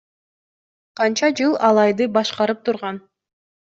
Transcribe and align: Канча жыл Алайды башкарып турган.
Канча 1.01 1.29
жыл 1.41 1.53
Алайды 1.69 2.09
башкарып 2.17 2.67
турган. 2.71 2.99